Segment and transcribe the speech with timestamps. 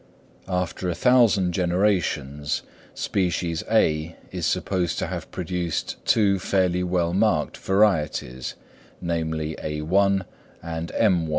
[0.49, 2.63] After a thousand generations,
[2.95, 8.55] species (A) is supposed to have produced two fairly well marked varieties,
[8.99, 10.25] namely _a_1
[10.63, 11.29] and _m_1.